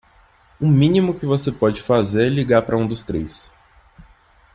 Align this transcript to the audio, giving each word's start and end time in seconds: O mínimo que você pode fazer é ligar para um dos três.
O 0.59 0.67
mínimo 0.67 1.13
que 1.15 1.27
você 1.27 1.51
pode 1.51 1.79
fazer 1.83 2.25
é 2.25 2.29
ligar 2.29 2.63
para 2.65 2.75
um 2.75 2.87
dos 2.87 3.03
três. 3.03 3.53